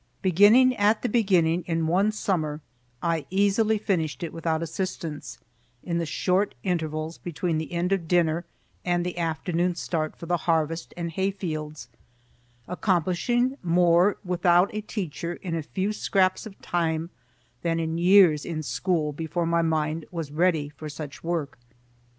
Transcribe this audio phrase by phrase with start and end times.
[0.23, 2.59] Beginning at the beginning, in one summer
[3.03, 5.37] I easily finished it without assistance,
[5.83, 8.43] in the short intervals between the end of dinner
[8.83, 11.87] and the afternoon start for the harvest and hay fields,
[12.67, 17.11] accomplishing more without a teacher in a few scraps of time
[17.61, 21.59] than in years in school before my mind was ready for such work.